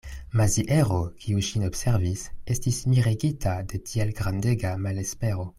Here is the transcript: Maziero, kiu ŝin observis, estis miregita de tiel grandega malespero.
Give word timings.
Maziero, 0.39 0.95
kiu 1.25 1.43
ŝin 1.49 1.67
observis, 1.67 2.23
estis 2.55 2.81
miregita 2.95 3.55
de 3.75 3.85
tiel 3.93 4.19
grandega 4.23 4.77
malespero. 4.89 5.49